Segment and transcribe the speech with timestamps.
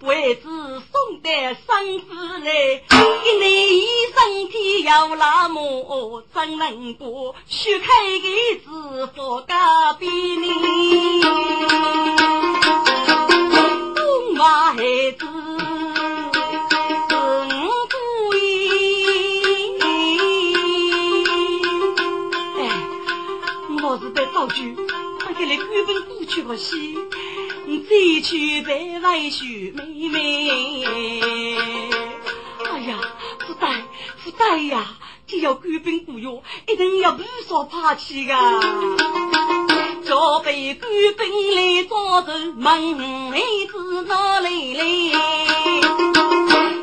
[0.00, 2.04] 为子送得生子
[2.44, 2.50] 来，
[3.24, 3.44] 一内
[3.76, 3.82] 一
[4.14, 7.86] 身体要那么怎能不许开
[8.20, 8.28] 个
[8.64, 11.22] 子佛家比你？
[13.94, 14.76] 东娃孩
[15.18, 15.26] 子。
[23.82, 24.76] 我是在造句，
[25.20, 26.98] 他给你剧本过去个戏，你
[27.88, 30.16] 再去拜外秀妹妹。
[32.64, 32.98] 哎呀，
[33.46, 33.84] 福袋
[34.16, 34.96] 福袋呀，
[35.26, 38.34] 这要官兵雇哟，一定要不少怕去的。
[40.02, 44.82] 叫被官兵来招走，门内子闹来来，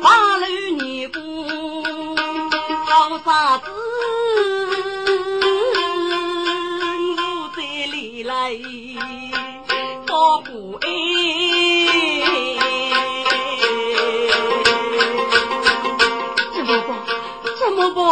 [0.02, 0.46] 八楼
[0.80, 2.16] 女工
[2.86, 3.64] 好啥子？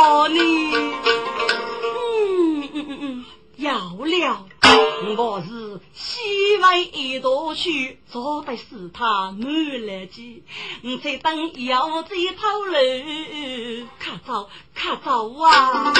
[0.01, 0.41] 怎么办呢？
[1.85, 3.25] 嗯嗯嗯嗯，
[3.57, 4.47] 要了，
[5.19, 10.43] 我是西外一道去，早得使他满了急，
[10.81, 15.93] 你再等要再讨论，快走快走啊！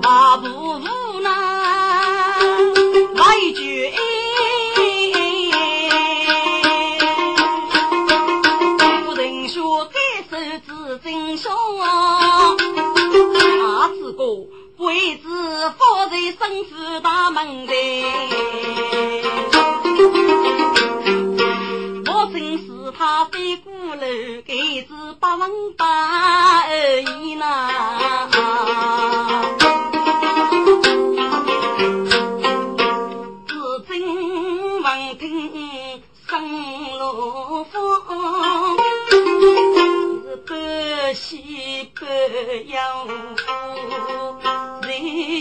[0.00, 1.30] 大步无奈。
[3.14, 3.92] 来句，
[16.38, 18.04] 生死大门内，
[22.06, 24.02] 我真是他飞过楼，
[24.44, 27.70] 给子百分百而已呐。
[35.18, 36.32] 听生
[36.98, 37.72] 罗风，
[39.10, 42.06] 是半喜半
[42.68, 42.76] 忧，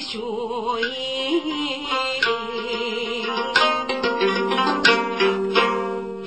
[0.05, 0.19] 学
[0.81, 1.87] 艺。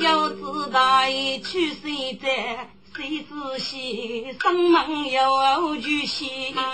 [0.00, 0.36] 要知
[0.72, 2.70] 大义去谁在？
[2.96, 3.30] 谁知
[3.60, 4.76] 先生门
[5.08, 6.64] 有去西门。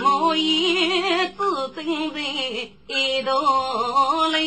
[0.00, 1.38] 我也只
[1.74, 1.84] 等
[2.14, 2.20] 在
[2.86, 3.32] 一道
[4.28, 4.38] 里，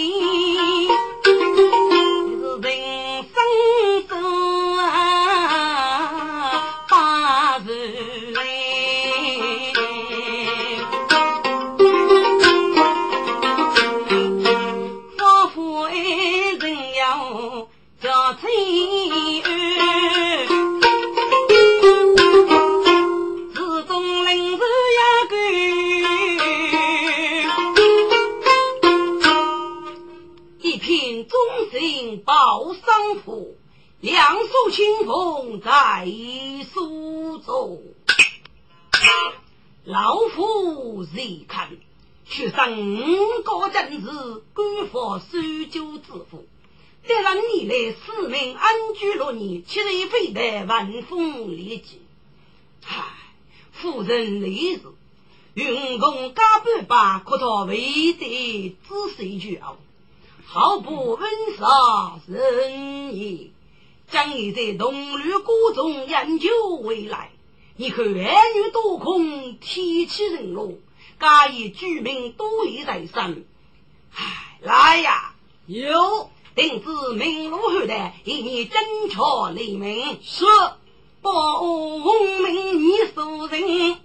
[49.33, 52.01] 居乐业，岂是非得万风利己？
[52.85, 53.03] 唉，
[53.71, 54.81] 夫人立事，
[55.53, 59.77] 运功加半把，可他未得仔细教，
[60.45, 63.51] 好不温杀人也。
[64.11, 66.49] 将你在东吕谷中研究
[66.83, 67.31] 未来，
[67.77, 70.73] 你看儿女多空，天气人落，
[71.19, 73.45] 假以居民多利在身。
[74.13, 75.33] 唉，来呀，
[75.65, 76.29] 有。
[76.55, 78.73] 定知明路后代，以你侦
[79.11, 80.19] 查黎明。
[80.23, 80.45] 是，
[81.21, 81.61] 报
[82.43, 83.97] 明你所人，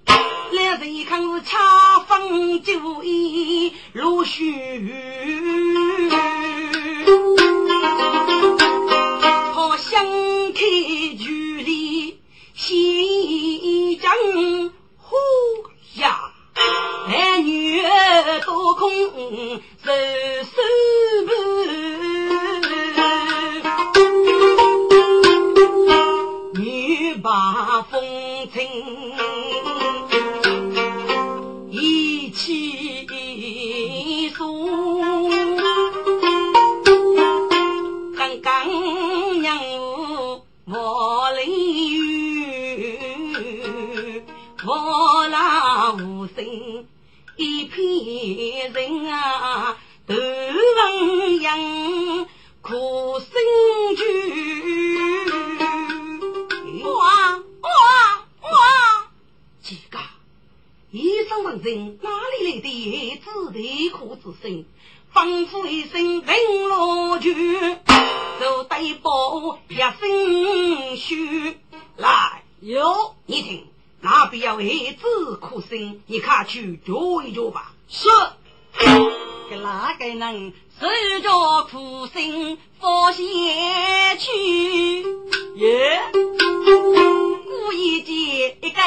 [0.53, 4.51] 来人看是恰逢酒意，陆续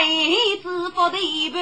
[0.06, 1.62] 一个子不对半。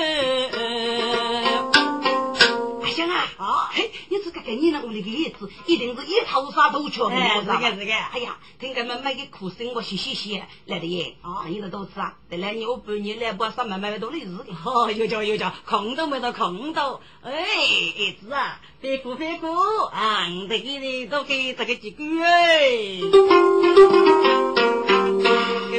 [2.81, 7.93] 阿香啊，啊，嘿，你这个给你那屋里的叶子，一定是一头纱都全部是个是个。
[7.93, 11.15] 哎呀，听他们买个苦生活，谢谢谢来的耶。
[11.21, 12.15] 啊，你这都吃啊？
[12.29, 14.25] 得来你我半年来不啥买买多的事。
[14.65, 16.99] 哦，有叫有叫，空都没得空都。
[17.21, 19.47] 哎，儿子啊，别哭别哭
[19.91, 23.01] 啊，你这个人都给这个几个哎。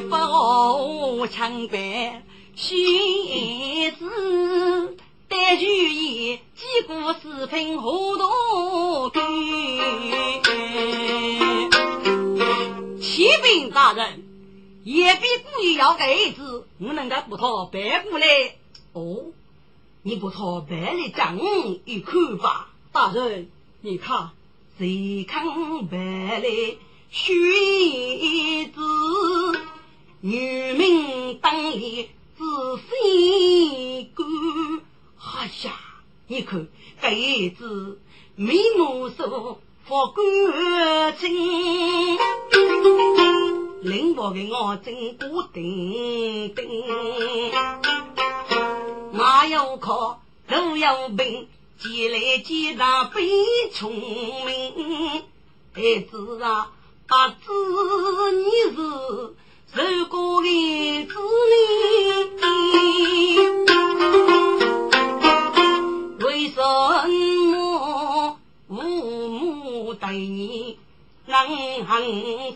[0.09, 2.23] 把枪白
[2.61, 4.97] 学子，
[5.29, 9.23] 带主意，几个四品糊涂干。
[13.01, 14.23] 启禀大人，
[14.85, 18.27] 也比故意要儿子，我能够不讨白过来。
[18.93, 19.33] 哦，
[20.03, 21.39] 你不讨白来讲
[21.87, 22.69] 一看吧。
[22.93, 23.49] 大人，
[23.81, 24.33] 你看，
[24.77, 25.47] 谁看
[25.87, 26.77] 白来
[27.11, 27.33] 学
[28.67, 28.81] 子？
[30.21, 32.47] 女民当里仔
[32.79, 34.27] 细观，
[35.19, 35.73] 哎呀，
[36.27, 36.67] 你看
[37.03, 38.01] 这一子
[38.35, 41.29] 眉目秀，发干净，
[43.83, 46.67] 令我的眼睛不定定。
[49.13, 51.47] 马有靠，都有病，
[51.79, 53.29] 见来见上倍
[53.71, 53.93] 聪
[54.47, 55.25] 明。
[55.75, 56.73] 孩子啊，
[57.09, 57.37] 阿子
[58.33, 59.35] 你是。
[59.73, 60.49] 如果的
[61.07, 61.15] 子
[62.41, 63.39] 女，
[66.25, 68.37] 为什么
[68.69, 68.75] 父
[69.29, 70.77] 母对你？
[71.27, 71.37] 能
[71.87, 72.03] 狠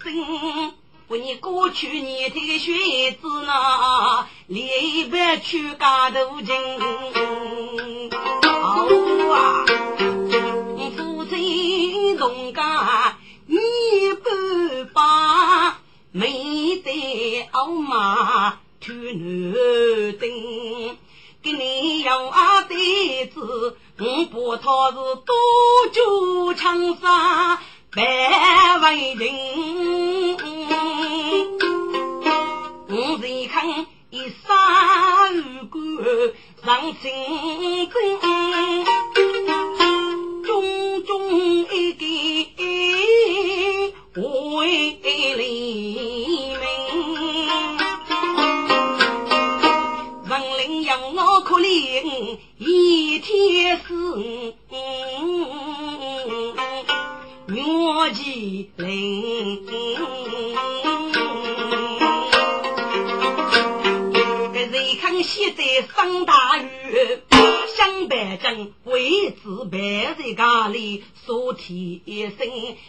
[0.03, 0.73] 心？
[1.07, 1.37] 为你？
[1.37, 6.53] 过去年的学子那离别去家头情，
[8.61, 8.87] 好
[9.33, 9.65] 啊，
[10.97, 13.19] 父亲同家。
[16.17, 19.53] 没得傲马出南
[20.21, 20.97] 京，
[21.43, 25.35] 给你要啊弟子，我不他是多
[25.93, 27.59] 久长沙
[27.91, 30.37] 百为人，
[32.91, 35.83] 我再看一三五官
[36.65, 37.11] 上清
[37.91, 38.21] 真，
[40.45, 40.47] 种
[41.05, 41.11] 种
[41.73, 42.14] 一个。
[44.65, 44.99] 为
[45.37, 46.59] 黎明，
[50.27, 54.55] 人领养我可怜，一天死，
[57.49, 57.63] 月
[58.15, 59.67] 季灵。
[64.55, 65.63] 这人看现在
[65.95, 66.67] 上大雨，
[67.85, 72.39] 想白将为子白在家里，所提一声，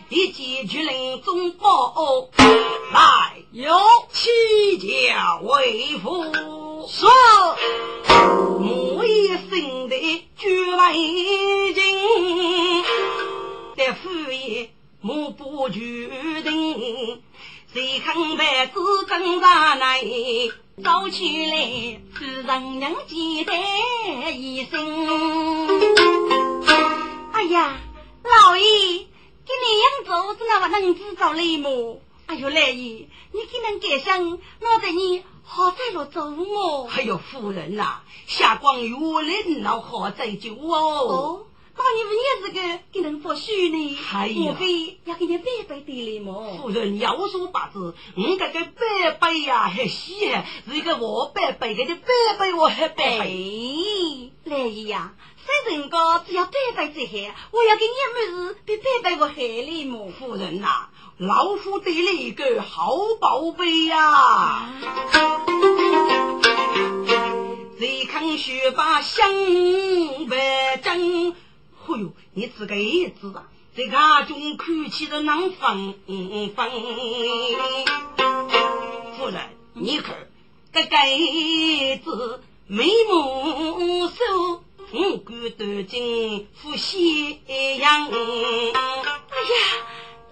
[0.08, 2.30] 一见巨人中报
[2.94, 3.76] 来，有
[4.14, 6.24] 七家为父，
[6.88, 7.10] 说
[8.62, 11.84] 母一生的绝为情，
[13.76, 14.70] 在父爷
[15.02, 17.22] 母不决定，
[17.74, 20.00] 谁肯白子挣扎来？
[20.84, 23.54] 走起来，是人人记得
[24.34, 24.78] 一声。
[27.32, 27.78] 哎呀，
[28.24, 32.02] 老爷，给你样做，怎那不能知道嘞么？
[32.26, 36.90] 哎呦，来爷，你给能改声，我在你好在了走么？
[36.94, 40.76] 哎呦，夫人呐，下光月人老好在酒哦。
[40.76, 41.46] 哦。
[41.78, 43.98] 那你们也是个给人不许呢？
[44.36, 46.58] 莫非要给你白白的嘞么？
[46.62, 52.08] 夫人要说八字，我这个白白呀还稀罕，是一个我白白给的白
[52.40, 53.26] 白我还白白。
[54.46, 55.14] 来姨呀，
[55.66, 57.12] 谁人家只要白白最好，
[57.52, 60.12] 我要给你么子比白白我还嘞么？
[60.18, 64.70] 夫人呐，老夫得了一个好宝贝呀！
[67.78, 69.30] 谁看学把香
[72.38, 75.94] 你这个叶子啊，在家中看起的能分
[76.54, 76.70] 分。
[79.18, 79.42] 夫人，
[79.74, 80.28] 你看
[80.74, 88.10] 这个叶子眉目秀，五官端正，富仙样。
[88.10, 89.56] 哎呀，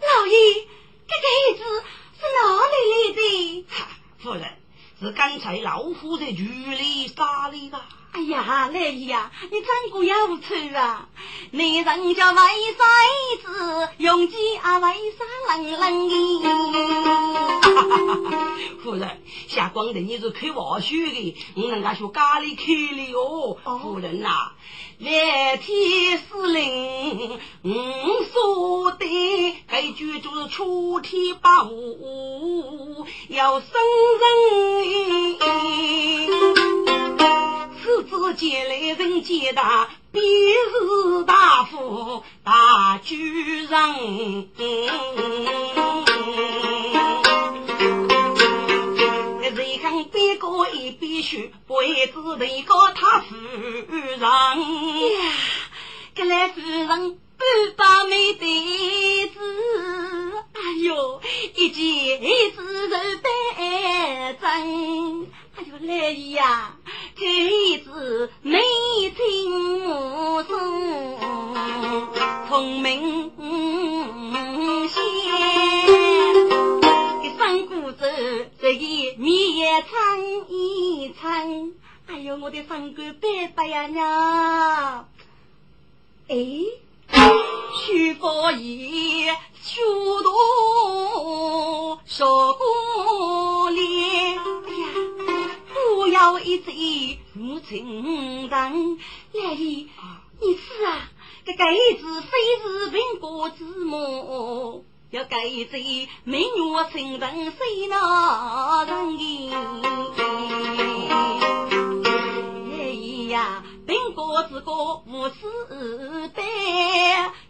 [0.01, 0.67] 老爷，
[1.07, 1.63] 这个叶子
[2.19, 3.65] 是哪里来的？
[4.21, 4.43] 夫人，
[4.99, 7.87] 是刚才老夫在局里打的吧？
[8.13, 11.09] 哎呀，来呀，你真过有错啊！
[11.49, 12.45] 你人家为
[12.77, 12.83] 啥
[13.41, 14.77] 子用计啊？
[14.77, 15.25] 为啥
[15.57, 16.45] 冷冷的？
[18.83, 22.65] 夫人，下光的你是开玩笑的，我人家说咖喱开
[22.95, 23.57] 的哦。
[23.81, 24.51] 夫人呐，
[24.99, 27.71] 来天司令，我
[28.31, 29.05] 说的
[29.67, 33.69] 该句就是出天八五，要生
[34.21, 34.23] 人。
[37.81, 44.49] 此子见来人见大，必是大富大巨人。
[50.37, 54.27] 看边个一边说，不知哪个他夫人呀？
[56.15, 57.17] 这来夫人半
[57.75, 59.39] 把没得子，
[60.53, 61.21] 哎呦，
[61.55, 62.21] 一件
[62.51, 65.27] 子肉白真。
[65.55, 66.77] 哎呦，来呀！
[67.15, 68.31] 这子
[82.41, 85.07] 我的三姑白白呀娘！
[86.27, 86.35] 哎，
[87.85, 89.25] 徐伯义，
[89.61, 89.81] 许
[90.23, 94.39] 多少过脸。
[94.39, 94.89] 哎呀！
[95.73, 98.97] 不要一醉入情人，
[99.33, 99.89] 来姨，
[100.41, 101.09] 你吃啊！
[101.45, 102.29] 这盖子非
[102.61, 104.83] 是苹果子么？
[105.11, 105.37] 要盖
[105.69, 105.77] 子
[106.23, 106.45] 美女
[106.91, 109.17] 情人谁那人？
[113.33, 115.33] 呀，苹果子果无事
[116.35, 116.45] 办，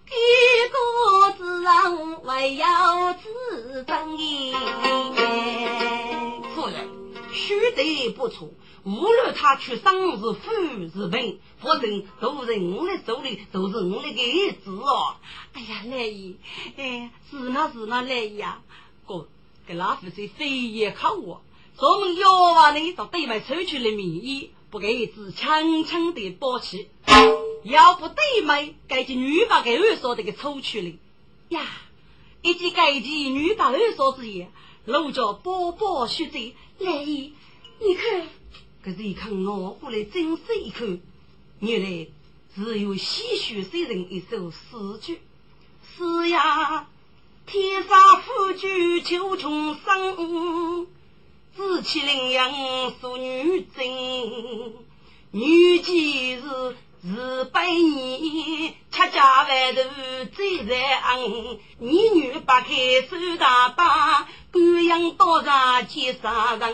[0.06, 0.16] 给
[0.72, 4.18] 果子上还要自争
[6.56, 6.90] 夫人。
[7.34, 8.50] 须得不错，
[8.86, 10.34] 无论他去生是富
[10.94, 15.16] 是贫，反正都在我的手里，都是我的个子哦。
[15.52, 16.38] 哎呀，来姨，
[16.78, 18.62] 哎，是那是那来姨啊，
[19.06, 19.28] 哥，
[19.68, 21.42] 给老夫子非也靠我，
[21.76, 26.90] 咱们要话呢，到对面抽去了名义，不给子强强的保起，
[27.62, 30.92] 要不对外，该及女把给二嫂的给抽取了
[31.50, 31.62] 呀，
[32.42, 34.52] 以及该及女把二嫂之言。
[34.86, 37.34] 路着宝宝学着，来姨，
[37.80, 38.28] 你看，
[38.84, 41.00] 可是一看我过来真是一看，
[41.60, 42.08] 原来
[42.56, 44.58] 只有戏谑诗人一首诗
[45.00, 45.22] 句：
[45.96, 46.90] 是呀，
[47.46, 50.88] 天杀夫君求重生，
[51.56, 52.52] 自欺凌阳
[53.00, 53.86] 淑女贞，
[55.32, 56.76] 女既是。
[57.06, 59.82] 是百年吃家饭头
[60.34, 61.20] 最在昂，
[61.78, 66.74] 你女八开手大把，官样多上几杀人，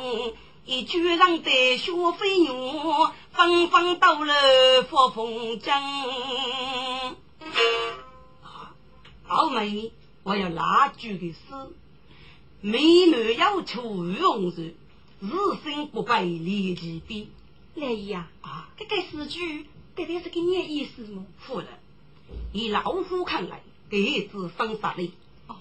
[0.65, 7.15] 一句上对学飞牛，纷纷到了发风筝。
[9.25, 11.37] 好妹，我要拉句的诗，
[12.61, 14.73] 美女要求红日，
[15.21, 15.29] 日
[15.63, 17.27] 生不败立其边。
[17.75, 19.65] 来呀，啊，这个诗句。
[19.95, 21.25] 这边是个你意思吗？
[21.39, 21.67] 夫人，
[22.51, 25.11] 以老夫看来，这子生杀力，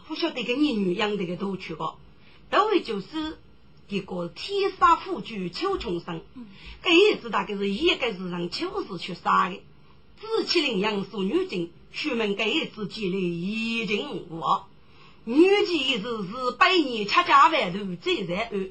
[0.09, 1.95] 不晓得跟你女养的个多去个，
[2.51, 3.39] 都为就是
[3.89, 6.21] 一个天杀富居秋穷生，
[6.83, 9.61] 这子大概是一个是让秋实去杀的，
[10.21, 14.41] 自欺领养属女精，出门这子积累已经无
[15.29, 18.71] 女妓是是百年吃家饭头最在安，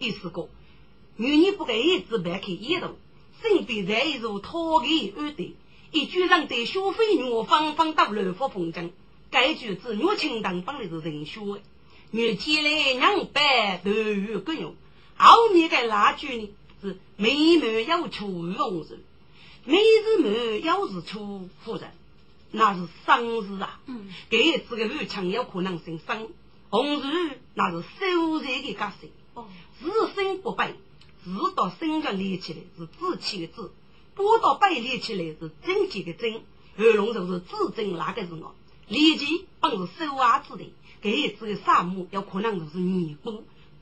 [0.00, 0.48] 意思个
[1.16, 2.96] 女人不给子白开一路。
[3.40, 5.54] 身边在一座讨给安的，
[5.92, 8.90] 一举上对小飞女方方到乱发风筝，
[9.30, 11.60] 该句子女情当方的是人说，
[12.10, 14.74] 女见来两百都有个用，
[15.16, 16.50] 后面个那句呢
[16.82, 18.98] 是妹妹要出红日，
[19.64, 21.88] 妹子妹要是出夫人，
[22.56, 26.28] 那是生日啊，嗯，给这个女强有可能生生，
[26.70, 29.46] 红日那是收财的家事，哦，
[29.80, 30.72] 自身不败。
[31.24, 33.72] 字到生个连起来是字气的字，
[34.14, 36.42] 波到背连起来是真气的真。
[36.76, 38.54] 二龙就是字正那个是我，
[38.86, 43.32] 连起本是手袜子的，这一次的沙漠有可能就是泥巴，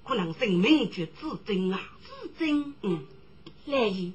[0.04, 2.74] 可能生命就字正啊，字正。
[2.82, 3.04] 嗯，
[3.66, 4.12] 来姨，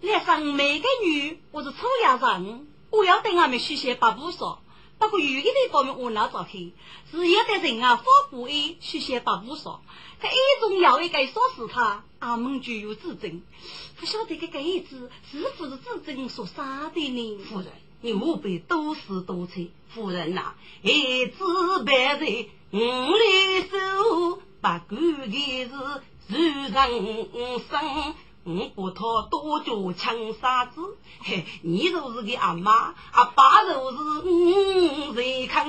[0.00, 4.60] 来上每个女我是出家人，我要对俺们学些八步说。
[4.98, 6.74] 不过有一点方面我拿着黑，
[7.10, 9.80] 是有的人啊发布一学些八步说，
[10.20, 12.04] 他一种要一个说是他。
[12.18, 13.40] 俺们就有指证，
[13.98, 17.38] 不晓得这个一子是不是指证所杀的呢？
[17.44, 17.68] 夫人，
[18.02, 19.68] 你务必多思多猜。
[19.88, 22.26] 夫人呐，一子败在
[22.72, 28.14] 五里手，不管的是如人生。
[28.42, 30.80] 我不讨多脚枪杀子，
[31.22, 35.68] 嘿，你就是个阿妈，阿爸就是嗯谁看？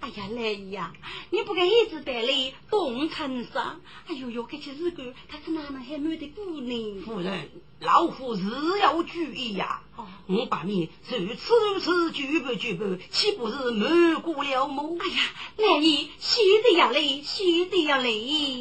[0.00, 0.92] 哎呀，来呀，
[1.30, 3.80] 你不该一直带来东城上？
[4.06, 7.02] 哎呦呦，这些日子他是哪能还没得过呢？
[7.06, 7.48] 夫人，
[7.80, 8.42] 老夫是
[8.80, 9.80] 要注意呀。
[9.96, 14.82] 哦，我把你如此如此举不举不，岂不是瞒过了吗？
[15.00, 15.22] 哎呀，
[15.56, 18.60] 来姨，谢的呀嘞，谢的呀嘞。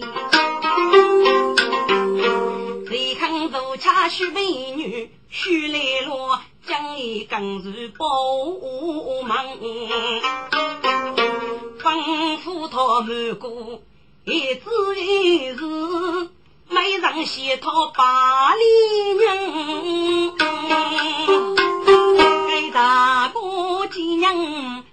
[2.88, 8.06] 谁肯做恰许美女，许来罗将你更是宝
[9.24, 9.36] 门，
[11.80, 13.82] 吩咐他满过
[14.26, 16.30] 一字一字，
[16.70, 18.64] 每人写套八里
[19.20, 20.38] 娘，
[22.48, 24.84] 给大哥几娘生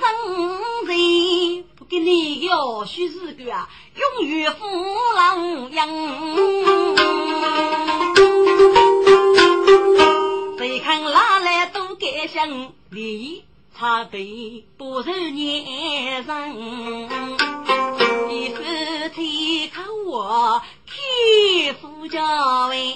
[0.00, 1.69] 生人。
[1.90, 4.64] 给你要许是个，永远富
[5.16, 5.88] 郎样。
[10.56, 13.42] 谁看哪来都该想理，
[13.76, 17.08] 差对不受年人。
[18.30, 18.62] 一夫
[19.12, 22.94] 妻看我开夫家为，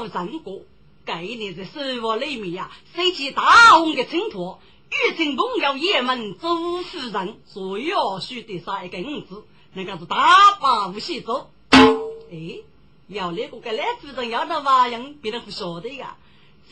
[0.00, 0.62] 个朋友成果，
[1.06, 11.50] 这一年在生活里面呀，收起大红的衬托，遇见朋友爷们做夫人，所要需得三个银子，那个是大把无锡走，
[12.30, 12.62] 哎。
[13.06, 16.16] 要那个个来主人要到瓦样，别人不晓得呀。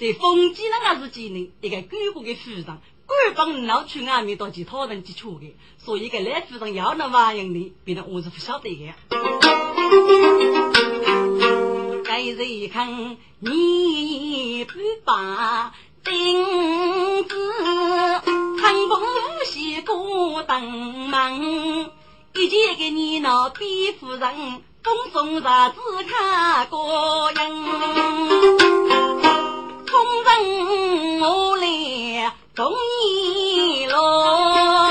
[0.00, 8.94] 在封建那个时期呢，一个贵国的夫人，官方闹去外面到其他人去求的，所以个来主人要那瓦样的，别人我是不晓得的。
[12.12, 15.72] 该人看你不把
[16.04, 17.34] 钉子，
[18.60, 19.00] 看风
[19.46, 21.90] 喜过登门，
[22.34, 24.62] 一见给你那比夫人。
[24.82, 27.64] 风送啥子看过人，
[29.86, 32.74] 风人我来中
[33.06, 34.81] 意喽，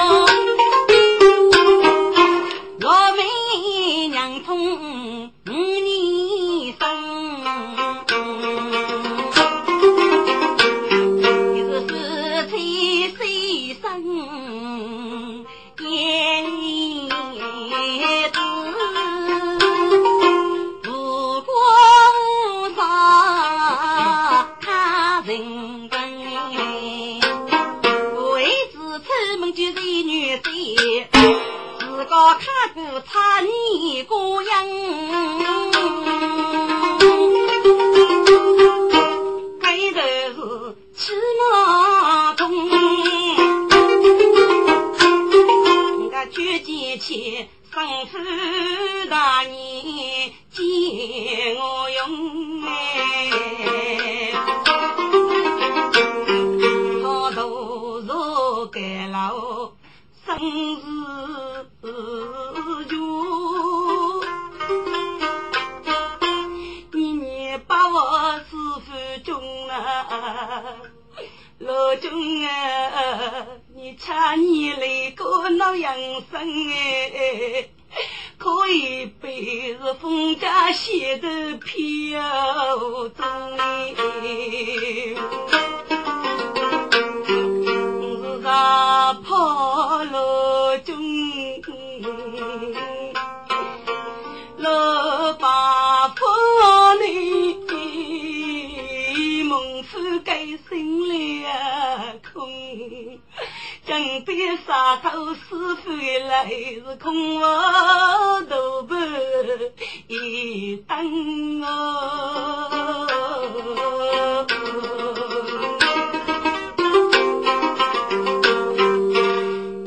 [103.85, 105.39] 江边沙头师
[105.83, 105.91] 傅
[106.29, 108.55] 来，是空我大
[108.87, 112.67] 步一一等哦。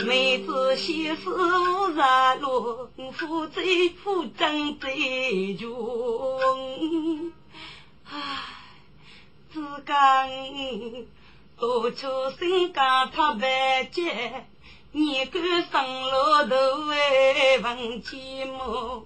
[0.06, 2.00] 每次西施无日
[2.40, 4.88] 落，夫妻夫争在
[5.60, 7.30] 穷。
[8.10, 8.10] 唉，
[9.52, 9.94] 只讲。
[11.58, 12.08] 多出
[12.38, 14.46] 身家他白结，
[14.92, 16.56] 年过上路头
[16.86, 19.04] 为问寂寞。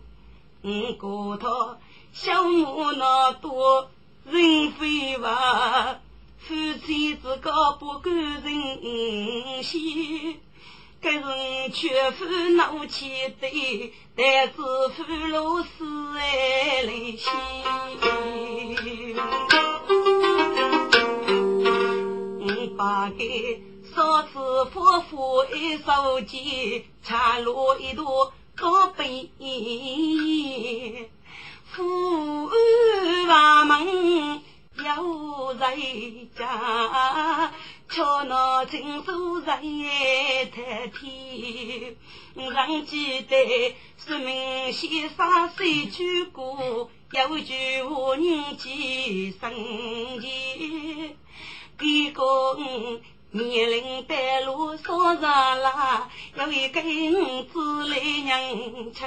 [0.62, 1.78] 五哥他
[2.12, 3.90] 小母那多
[4.24, 5.22] 人非物，
[6.38, 10.40] 夫妻之间不敢人心。
[11.00, 13.08] 该人却负怒气
[13.40, 17.22] 对，但是负老死爱来心。
[22.76, 23.16] 八个
[23.94, 29.30] 少子夫妇一手机，插落一朵高碑。
[31.70, 32.50] 父
[33.28, 34.42] 王门
[34.74, 35.76] 有在
[36.36, 37.52] 家，
[37.88, 41.96] 瞧那亲手人太天。
[42.52, 51.16] 还记得说明先生谁句过，有句话人记深记。
[51.80, 52.22] 一个
[53.30, 58.40] 年龄带路少日啦，有一个五子来娘
[58.94, 59.06] 亲。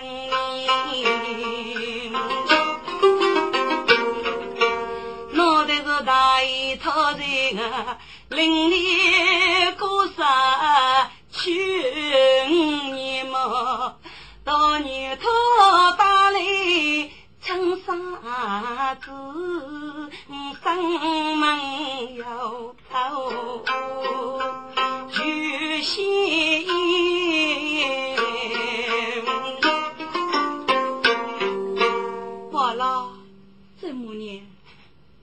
[5.31, 7.97] 脑袋是大一套人啊，
[8.29, 11.51] 邻里过啥去
[12.91, 13.97] 年么？
[14.43, 15.25] 到年头
[15.97, 16.39] 打来。
[17.43, 19.11] 青纱子，
[20.63, 23.63] 生门有头
[25.09, 26.67] 举心。
[32.51, 33.09] 完了，
[33.81, 34.45] 这么年，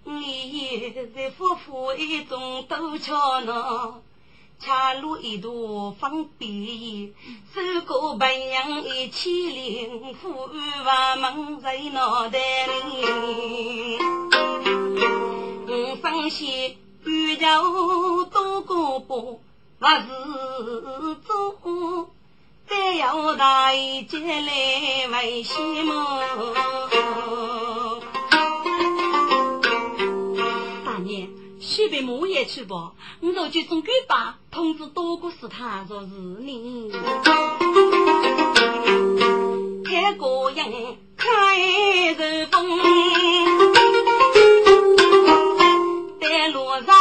[0.02, 0.50] 你
[0.80, 4.02] 也在夫妇一种都瞧呢。
[4.60, 7.14] 茶路一朵方便，
[7.54, 10.50] 手过白杨一起灵，富
[10.84, 13.98] 万门在脑袋里。
[15.68, 19.40] 五生仙宇宙多个波，
[19.78, 22.10] 不是做，
[22.68, 25.92] 但要大一节来为羡慕。
[31.88, 36.90] 被母爷去吧，我若就送给爸通知多个是他若是你。
[39.84, 42.78] 开个营开日风，
[46.20, 46.94] 在路上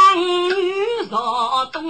[0.56, 1.82] 雨朝东，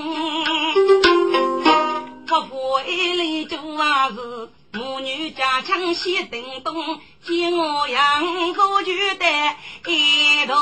[2.26, 4.48] 不服一里做啊事。
[4.70, 9.56] 母女家强先叮咚，见我养个就得
[9.86, 10.54] 一道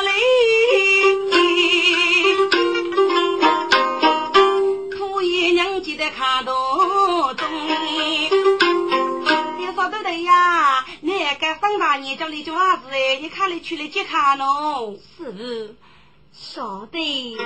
[0.00, 1.51] 理。
[6.14, 6.52] 看到
[7.34, 7.48] 中，
[9.58, 10.84] 你说对的呀？
[11.00, 13.18] 你该上大年叫你做啥子哎？
[13.20, 14.98] 你看你出来接看喽？
[15.16, 15.74] 是，
[16.32, 17.36] 晓得。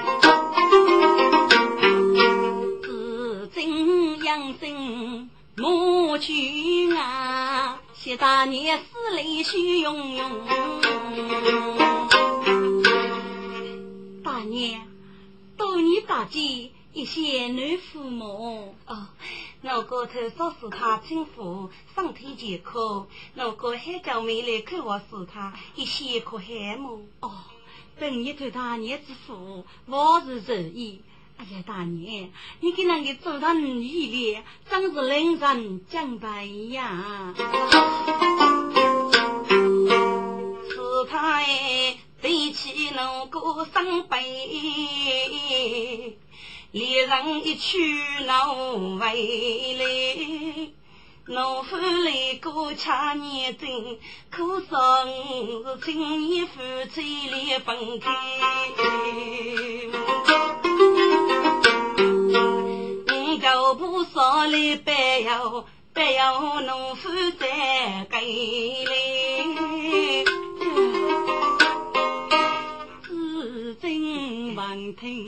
[2.82, 5.30] 自今养生。
[5.58, 10.46] 母亲啊，谢大年思泪血涌涌。
[14.22, 14.86] 大年，
[15.56, 19.08] 多年大吉，一些男父母哦。
[19.60, 23.06] 我哥头说是他亲父，身体健康。
[23.34, 27.06] 我哥还叫妹来看我是他，一些可羡慕。
[27.20, 27.30] 哦，
[27.98, 31.02] 本日头大年之福，我是如意。
[31.36, 32.30] 哎呀，大娘，
[32.60, 37.34] 你给那个做他女的，真是令人敬佩呀！
[40.70, 41.42] 是他
[42.22, 46.16] 对起那个伤悲，
[46.76, 47.78] 猎人一去
[48.26, 48.54] 老
[48.98, 49.06] 回
[49.78, 50.68] 来。
[51.24, 56.60] 农夫来过恰年真，可说是青年夫
[56.92, 58.12] 妻来分开。
[63.08, 67.08] 五狗不少来拜哟，拜哟农夫
[67.40, 70.24] 在给来，
[73.02, 75.26] 至今闻听。